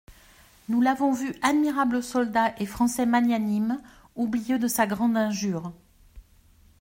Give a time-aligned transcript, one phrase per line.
[0.67, 3.79] Nous l'avons vu admirable soldat et Français magnanime,
[4.15, 5.71] oublieux de sa grande injure.